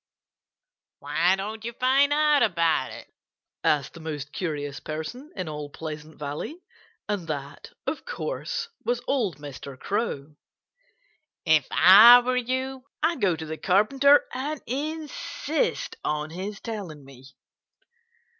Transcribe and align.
"Why 0.97 1.35
don't 1.35 1.63
you 1.63 1.73
find 1.73 2.11
out 2.11 2.41
about 2.41 2.89
it?" 2.91 3.07
asked 3.63 3.93
the 3.93 3.99
most 3.99 4.33
curious 4.33 4.79
person 4.79 5.31
in 5.35 5.47
all 5.47 5.69
Pleasant 5.69 6.17
Valley 6.17 6.57
and 7.07 7.27
that, 7.27 7.69
of 7.85 8.03
course, 8.03 8.69
was 8.83 8.99
old 9.05 9.37
Mr. 9.37 9.77
Crow. 9.77 10.35
"If 11.45 11.67
I 11.69 12.19
were 12.21 12.35
you 12.35 12.85
I'd 13.03 13.21
go 13.21 13.35
to 13.35 13.45
the 13.45 13.57
Carpenter 13.57 14.25
and 14.33 14.59
insist 14.65 15.95
on 16.03 16.31
his 16.31 16.59
telling 16.59 17.05
me." 17.05 17.25